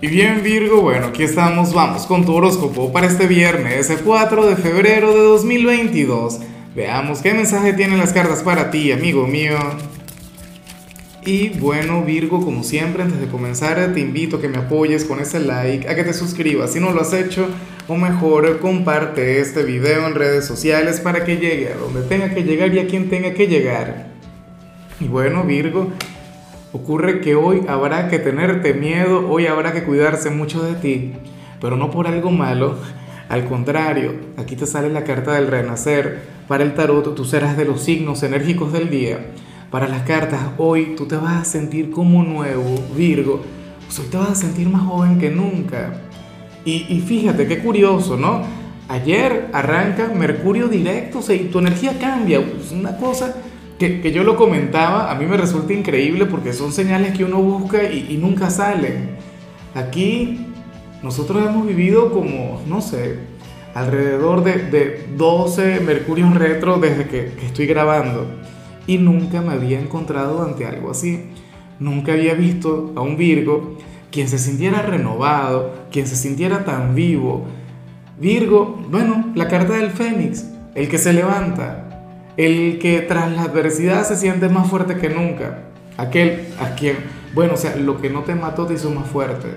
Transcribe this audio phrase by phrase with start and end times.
[0.00, 4.46] Y bien Virgo, bueno, aquí estamos, vamos con tu horóscopo para este viernes, el 4
[4.46, 6.38] de febrero de 2022.
[6.76, 9.58] Veamos qué mensaje tienen las cartas para ti, amigo mío.
[11.26, 15.18] Y bueno Virgo, como siempre, antes de comenzar te invito a que me apoyes con
[15.18, 17.48] ese like, a que te suscribas si no lo has hecho,
[17.88, 22.44] o mejor comparte este video en redes sociales para que llegue a donde tenga que
[22.44, 24.12] llegar y a quien tenga que llegar.
[25.00, 25.92] Y bueno Virgo,
[26.80, 31.12] Ocurre que hoy habrá que tenerte miedo, hoy habrá que cuidarse mucho de ti,
[31.60, 32.76] pero no por algo malo.
[33.28, 36.20] Al contrario, aquí te sale la carta del renacer.
[36.46, 39.18] Para el tarot tú serás de los signos enérgicos del día.
[39.70, 43.42] Para las cartas hoy tú te vas a sentir como nuevo, Virgo.
[43.86, 45.94] Pues hoy te vas a sentir más joven que nunca.
[46.64, 48.42] Y, y fíjate qué curioso, ¿no?
[48.88, 52.38] Ayer arranca Mercurio directo, o sea, y tu energía cambia.
[52.38, 53.34] Es una cosa
[53.78, 57.84] que, yo lo comentaba, a mí me resulta increíble porque son señales que uno busca
[57.84, 59.10] y, nunca salen.
[59.74, 60.46] Aquí
[61.02, 63.18] nosotros hemos vivido como, no sé,
[63.74, 68.26] alrededor de, de 12 Mercurios retro desde que, que estoy grabando
[68.86, 71.26] y nunca me había encontrado ante algo así.
[71.78, 73.76] Nunca había visto a un Virgo
[74.10, 77.46] quien se sintiera renovado, quien se sintiera tan vivo.
[78.18, 81.87] Virgo, bueno, la carta del Fénix, el que se levanta,
[82.38, 85.58] el que tras la adversidad se siente más fuerte que nunca,
[85.96, 86.96] aquel a quien,
[87.34, 89.48] bueno, o sea, lo que no te mató te hizo más fuerte.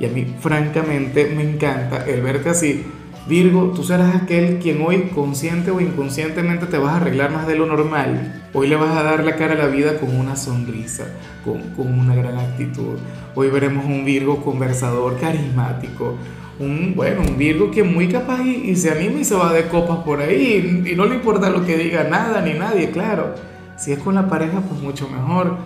[0.00, 2.84] Y a mí, francamente, me encanta el verte así.
[3.28, 7.54] Virgo, tú serás aquel quien hoy, consciente o inconscientemente, te vas a arreglar más de
[7.54, 8.42] lo normal.
[8.54, 11.04] Hoy le vas a dar la cara a la vida con una sonrisa,
[11.44, 12.98] con, con una gran actitud.
[13.36, 16.16] Hoy veremos un Virgo conversador, carismático,
[16.60, 19.66] un, bueno, un Virgo que es muy capaz y, se anima y se va de
[19.68, 23.34] copas por ahí y, no le importa lo que diga nada ni nadie, claro.
[23.76, 25.56] Si es con la pareja, pues mucho mejor.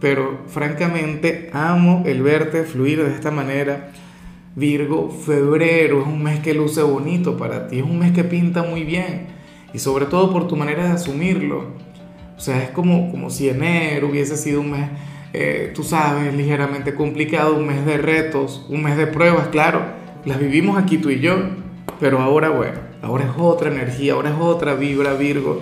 [0.00, 3.90] Pero francamente amo el verte fluir de esta manera.
[4.54, 8.62] Virgo, febrero es un mes que luce bonito para ti, es un mes que pinta
[8.62, 9.26] muy bien
[9.72, 11.66] y sobre todo por tu manera de asumirlo.
[12.36, 14.88] O sea, es como, como si enero hubiese sido un mes,
[15.32, 20.38] eh, tú sabes, ligeramente complicado, un mes de retos, un mes de pruebas, claro las
[20.38, 21.36] vivimos aquí tú y yo,
[22.00, 25.60] pero ahora, bueno, ahora es otra energía, ahora es otra vibra, Virgo.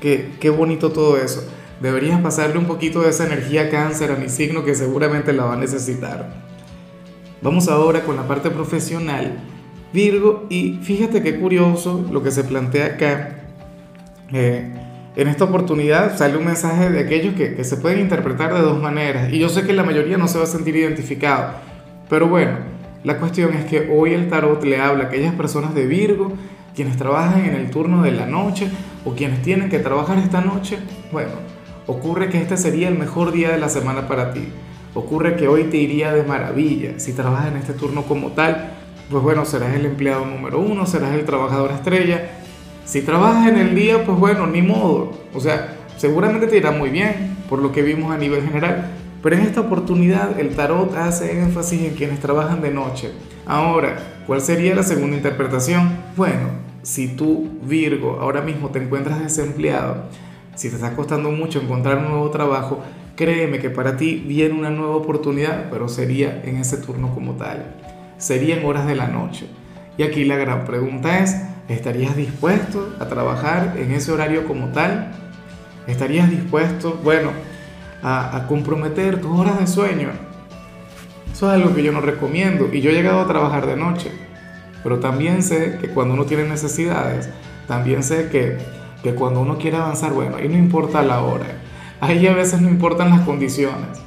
[0.00, 1.48] Qué, qué bonito todo eso.
[1.80, 5.54] Deberías pasarle un poquito de esa energía cáncer a mi signo que seguramente la va
[5.54, 6.32] a necesitar.
[7.40, 9.38] Vamos ahora con la parte profesional,
[9.92, 13.46] Virgo, y fíjate qué curioso lo que se plantea acá.
[14.32, 14.72] Eh,
[15.16, 18.80] en esta oportunidad sale un mensaje de aquellos que, que se pueden interpretar de dos
[18.80, 21.54] maneras, y yo sé que la mayoría no se va a sentir identificado,
[22.08, 22.58] pero bueno,
[23.04, 26.32] la cuestión es que hoy el tarot le habla a aquellas personas de Virgo,
[26.74, 28.70] quienes trabajan en el turno de la noche
[29.04, 30.78] o quienes tienen que trabajar esta noche.
[31.10, 31.32] Bueno,
[31.86, 34.48] ocurre que este sería el mejor día de la semana para ti.
[34.94, 36.98] Ocurre que hoy te iría de maravilla.
[36.98, 38.70] Si trabajas en este turno como tal,
[39.10, 42.30] pues bueno, serás el empleado número uno, serás el trabajador estrella.
[42.84, 45.12] Si trabajas en el día, pues bueno, ni modo.
[45.34, 49.01] O sea, seguramente te irá muy bien, por lo que vimos a nivel general.
[49.22, 53.12] Pero en esta oportunidad el tarot hace énfasis en quienes trabajan de noche.
[53.46, 53.96] Ahora,
[54.26, 55.90] ¿cuál sería la segunda interpretación?
[56.16, 56.48] Bueno,
[56.82, 60.04] si tú, Virgo, ahora mismo te encuentras desempleado,
[60.56, 62.82] si te está costando mucho encontrar un nuevo trabajo,
[63.14, 67.76] créeme que para ti viene una nueva oportunidad, pero sería en ese turno como tal.
[68.18, 69.46] Sería en horas de la noche.
[69.96, 71.36] Y aquí la gran pregunta es,
[71.68, 75.12] ¿estarías dispuesto a trabajar en ese horario como tal?
[75.86, 76.98] ¿Estarías dispuesto?
[77.04, 77.30] Bueno,
[78.02, 80.10] a, comprometer tus horas de sueño.
[81.32, 84.10] Eso es algo que yo no recomiendo y yo he llegado a trabajar de noche,
[84.82, 87.30] pero también sé que cuando uno tiene necesidades,
[87.66, 88.58] también sé que,
[89.02, 91.46] que cuando uno quiere avanzar, bueno, ahí no importa la hora,
[92.00, 94.00] ahí a veces no importan las condiciones.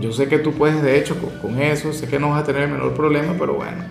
[0.00, 2.62] Yo sé que tú puedes, de hecho, con, eso, sé que no vas a tener
[2.62, 3.84] el menor problema, pero bueno,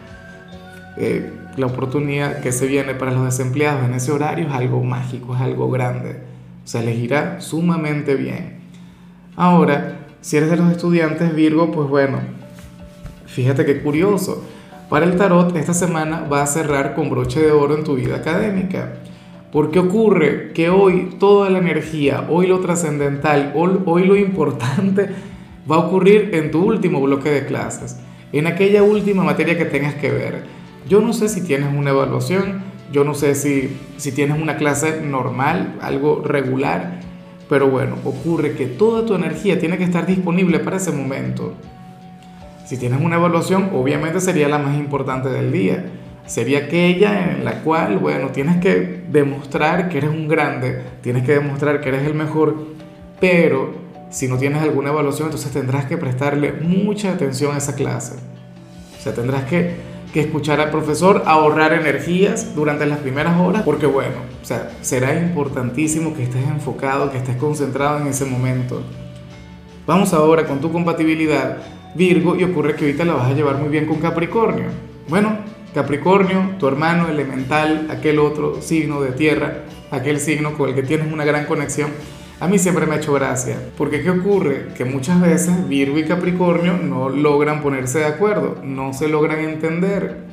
[0.98, 5.36] eh, la oportunidad que se viene para los desempleados en ese horario es algo mágico,
[5.36, 6.20] es algo grande.
[6.64, 8.61] Se elegirá sumamente bien.
[9.36, 12.20] Ahora, si eres de los estudiantes Virgo, pues bueno,
[13.26, 14.44] fíjate qué curioso.
[14.90, 18.18] Para el tarot, esta semana va a cerrar con broche de oro en tu vida
[18.18, 18.96] académica.
[19.52, 25.10] Porque ocurre que hoy toda la energía, hoy lo trascendental, hoy lo importante
[25.72, 27.98] va a ocurrir en tu último bloque de clases,
[28.34, 30.44] en aquella última materia que tengas que ver.
[30.90, 35.02] Yo no sé si tienes una evaluación, yo no sé si, si tienes una clase
[35.02, 37.00] normal, algo regular,
[37.52, 41.54] pero bueno, ocurre que toda tu energía tiene que estar disponible para ese momento.
[42.64, 45.84] Si tienes una evaluación, obviamente sería la más importante del día.
[46.26, 51.34] Sería aquella en la cual, bueno, tienes que demostrar que eres un grande, tienes que
[51.34, 52.56] demostrar que eres el mejor,
[53.20, 53.74] pero
[54.10, 58.14] si no tienes alguna evaluación, entonces tendrás que prestarle mucha atención a esa clase.
[58.98, 59.76] O sea, tendrás que,
[60.14, 65.18] que escuchar al profesor, ahorrar energías durante las primeras horas, porque bueno, o sea, será
[65.18, 68.82] importantísimo que estés enfocado, que estés concentrado en ese momento.
[69.88, 71.58] Vamos ahora con tu compatibilidad
[71.94, 74.68] Virgo y ocurre que ahorita la vas a llevar muy bien con Capricornio.
[75.10, 75.40] Bueno,
[75.74, 81.12] Capricornio, tu hermano elemental, aquel otro signo de tierra, aquel signo con el que tienes
[81.12, 81.90] una gran conexión,
[82.42, 83.58] a mí siempre me ha hecho gracia.
[83.78, 84.68] Porque ¿qué ocurre?
[84.76, 90.26] Que muchas veces Virgo y Capricornio no logran ponerse de acuerdo, no se logran entender.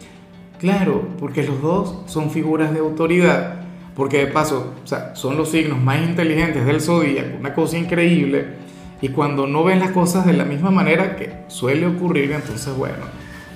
[0.58, 3.60] Claro, porque los dos son figuras de autoridad.
[3.94, 8.68] Porque de paso, o sea, son los signos más inteligentes del zodíaco, una cosa increíble
[9.00, 13.04] y cuando no ven las cosas de la misma manera que suele ocurrir, entonces bueno,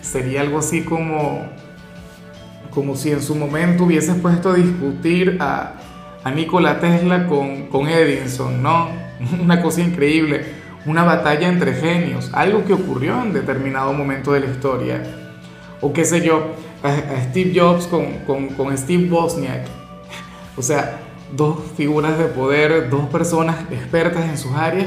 [0.01, 1.43] sería algo así como,
[2.71, 5.75] como si en su momento hubieses puesto a discutir a,
[6.25, 8.89] a Nikola Tesla con, con Edison, ¿no?
[9.43, 10.45] Una cosa increíble,
[10.85, 15.03] una batalla entre genios, algo que ocurrió en determinado momento de la historia.
[15.81, 19.67] O qué sé yo, a, Steve Jobs con, con, con Steve Wozniak.
[20.55, 20.99] O sea,
[21.35, 24.87] dos figuras de poder, dos personas expertas en sus áreas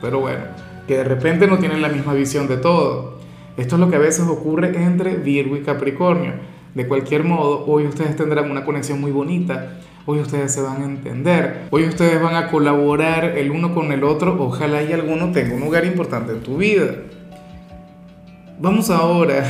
[0.00, 0.44] pero bueno,
[0.86, 3.18] que de repente no tienen la misma visión de todo.
[3.56, 6.34] Esto es lo que a veces ocurre entre Virgo y Capricornio.
[6.74, 10.84] De cualquier modo, hoy ustedes tendrán una conexión muy bonita, hoy ustedes se van a
[10.84, 15.54] entender, hoy ustedes van a colaborar el uno con el otro, ojalá y alguno tenga
[15.54, 16.94] un lugar importante en tu vida.
[18.60, 19.44] Vamos ahora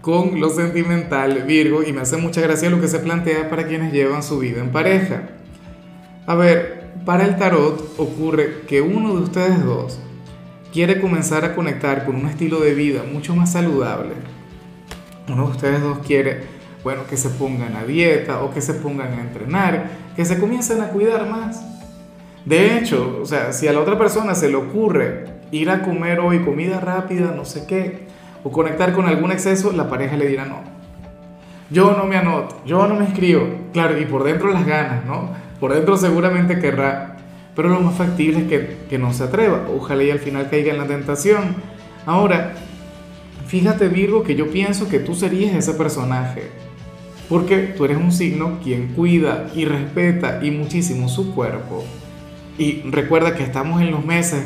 [0.00, 3.92] con lo sentimental, Virgo, y me hace mucha gracia lo que se plantea para quienes
[3.92, 5.22] llevan su vida en pareja.
[6.26, 9.98] A ver, para el tarot ocurre que uno de ustedes dos
[10.72, 14.14] quiere comenzar a conectar con un estilo de vida mucho más saludable.
[15.28, 16.42] Uno de ustedes dos quiere,
[16.84, 20.80] bueno, que se pongan a dieta o que se pongan a entrenar, que se comiencen
[20.80, 21.62] a cuidar más.
[22.44, 26.20] De hecho, o sea, si a la otra persona se le ocurre ir a comer
[26.20, 28.06] hoy comida rápida, no sé qué,
[28.44, 30.60] o conectar con algún exceso, la pareja le dirá no.
[31.70, 33.48] Yo no me anoto, yo no me inscribo.
[33.72, 35.30] Claro, y por dentro las ganas, ¿no?
[35.58, 37.16] Por dentro seguramente querrá,
[37.56, 39.66] pero lo más factible es que, que no se atreva.
[39.76, 41.56] Ojalá y al final caiga en la tentación.
[42.04, 42.52] Ahora,
[43.46, 46.50] fíjate Virgo que yo pienso que tú serías ese personaje.
[47.28, 51.84] Porque tú eres un signo quien cuida y respeta y muchísimo su cuerpo.
[52.58, 54.44] Y recuerda que estamos en los meses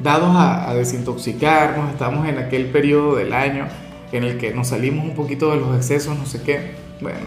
[0.00, 3.66] dados a, desintoxicarnos, estamos en aquel periodo del año
[4.12, 6.72] en el que nos salimos un poquito de los excesos, no sé qué.
[7.00, 7.20] Bueno,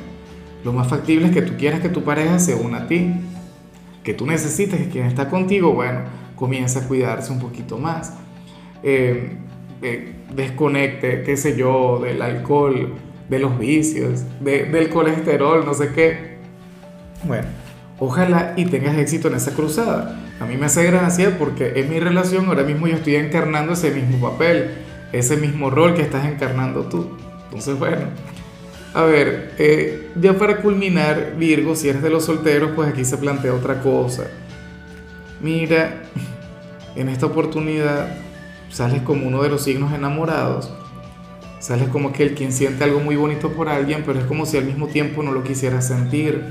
[0.63, 3.13] lo más factible es que tú quieras que tu pareja se una a ti,
[4.03, 6.01] que tú necesites que quien está contigo, bueno,
[6.35, 8.13] comience a cuidarse un poquito más.
[8.83, 9.37] Eh,
[9.81, 12.93] eh, desconecte, qué sé yo, del alcohol,
[13.29, 16.37] de los vicios, del colesterol, no sé qué.
[17.23, 17.47] Bueno,
[17.99, 20.19] ojalá y tengas éxito en esa cruzada.
[20.39, 23.91] A mí me hace gracia porque en mi relación ahora mismo yo estoy encarnando ese
[23.91, 24.71] mismo papel,
[25.11, 27.17] ese mismo rol que estás encarnando tú.
[27.45, 28.07] Entonces, bueno,
[28.93, 33.17] a ver, eh, ya para culminar, Virgo, si eres de los solteros, pues aquí se
[33.17, 34.27] plantea otra cosa.
[35.41, 36.01] Mira,
[36.95, 38.07] en esta oportunidad
[38.69, 40.71] sales como uno de los signos enamorados.
[41.59, 44.65] Sales como aquel quien siente algo muy bonito por alguien, pero es como si al
[44.65, 46.43] mismo tiempo no lo quisiera sentir.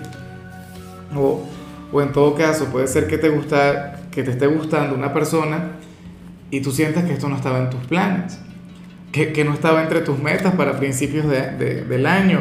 [1.15, 1.43] O,
[1.93, 5.73] o en todo caso, puede ser que te, gusta, que te esté gustando una persona
[6.51, 8.41] y tú sientes que esto no estaba en tus planes
[9.25, 12.41] que, no estaba entre tus metas para principios de, del año.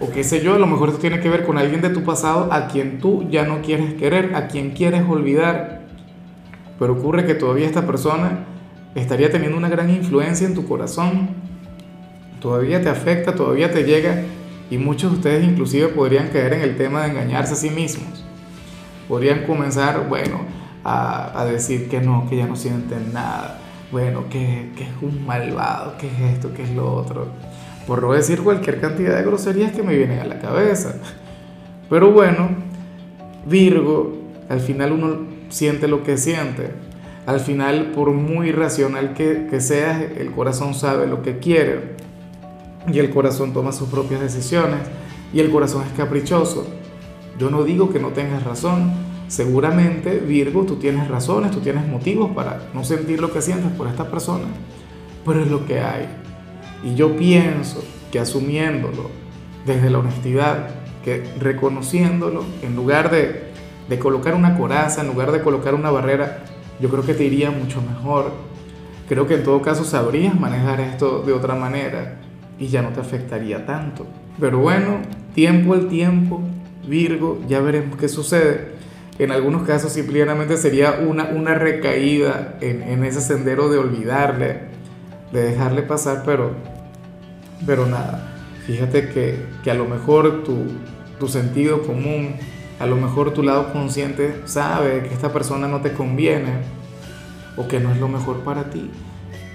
[0.00, 2.02] O qué sé yo, a lo mejor esto tiene que ver con alguien de tu
[2.02, 5.82] pasado a quien tú ya no quieres querer, a quien quieres olvidar.
[6.78, 8.44] Pero ocurre que todavía esta persona
[8.96, 11.28] estaría teniendo una gran influencia en tu corazón.
[12.40, 14.22] Todavía te afecta, todavía te llega
[14.70, 18.24] y muchos de ustedes inclusive podrían caer en el tema de engañarse a sí mismos.
[19.08, 20.40] Podrían comenzar, bueno,
[20.82, 23.60] a, a decir que no, que ya no sienten nada,
[23.92, 25.94] bueno, ¿qué, es un malvado?
[25.98, 26.52] ¿Qué es esto?
[26.54, 27.28] ¿Qué es lo otro?
[27.86, 30.96] Por no decir cualquier cantidad de groserías que me vienen a la cabeza.
[31.88, 32.48] Pero bueno,
[33.46, 34.16] Virgo,
[34.48, 35.18] al final uno
[35.50, 36.72] siente lo que siente.
[37.26, 41.96] Al final, por muy racional que, que seas, el corazón sabe lo que quiere.
[42.92, 44.80] Y el corazón toma sus propias decisiones.
[45.32, 46.66] Y el corazón es caprichoso.
[47.38, 48.92] Yo no digo que no tengas razón,
[49.28, 53.88] Seguramente, Virgo, tú tienes razones, tú tienes motivos para no sentir lo que sientes por
[53.88, 54.44] esta persona,
[55.24, 56.08] pero es lo que hay.
[56.84, 59.10] Y yo pienso que asumiéndolo
[59.64, 60.68] desde la honestidad,
[61.04, 63.50] que reconociéndolo, en lugar de,
[63.88, 66.44] de colocar una coraza, en lugar de colocar una barrera,
[66.80, 68.32] yo creo que te iría mucho mejor.
[69.08, 72.16] Creo que en todo caso sabrías manejar esto de otra manera
[72.58, 74.06] y ya no te afectaría tanto.
[74.40, 74.98] Pero bueno,
[75.34, 76.40] tiempo al tiempo,
[76.86, 78.76] Virgo, ya veremos qué sucede.
[79.18, 84.60] En algunos casos simplemente sería una, una recaída en, en ese sendero de olvidarle,
[85.32, 86.52] de dejarle pasar, pero
[87.64, 90.66] Pero nada, fíjate que, que a lo mejor tu,
[91.18, 92.34] tu sentido común,
[92.78, 96.52] a lo mejor tu lado consciente sabe que esta persona no te conviene
[97.56, 98.90] o que no es lo mejor para ti.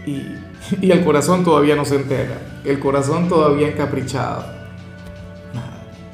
[0.06, 0.26] Y,
[0.92, 4.46] el corazón todavía no se entera, el corazón todavía encaprichado.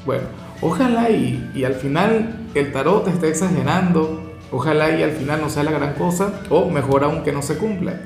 [0.04, 0.24] Bueno,
[0.60, 5.50] ojalá y, y al final el tarot te esté exagerando, ojalá y al final no
[5.50, 8.00] sea la gran cosa, o mejor aún que no se cumpla.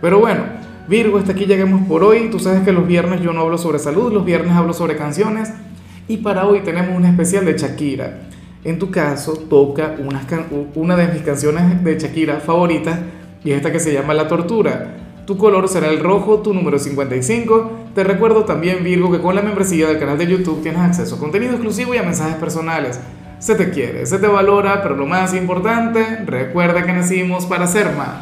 [0.00, 0.42] Pero bueno,
[0.88, 2.28] Virgo, hasta aquí lleguemos por hoy.
[2.30, 5.52] Tú sabes que los viernes yo no hablo sobre salud, los viernes hablo sobre canciones.
[6.08, 8.25] Y para hoy tenemos un especial de Shakira.
[8.66, 9.94] En tu caso, toca
[10.74, 12.98] una, de mis canciones de Shakira favoritas
[13.44, 14.96] y esta que se llama La Tortura.
[15.24, 17.70] Tu color será el rojo, tu número 55.
[17.94, 21.18] Te recuerdo también, Virgo, que con la membresía del canal de YouTube tienes acceso a
[21.20, 22.98] contenido exclusivo y a mensajes personales.
[23.38, 27.92] Se te quiere, se te valora, pero lo más importante, recuerda que nacimos para ser
[27.94, 28.16] más.